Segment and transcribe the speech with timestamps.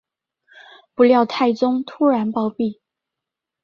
[0.95, 2.79] 不料太宗突然暴毙。